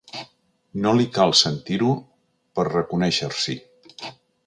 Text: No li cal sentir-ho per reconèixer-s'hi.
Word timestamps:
No 0.85 0.93
li 0.99 1.05
cal 1.17 1.35
sentir-ho 1.43 1.91
per 2.57 2.69
reconèixer-s'hi. 2.73 3.61